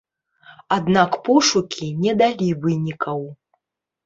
Аднак 0.77 1.11
пошукі 1.27 1.91
не 2.07 2.13
далі 2.23 2.49
вынікаў. 2.65 3.21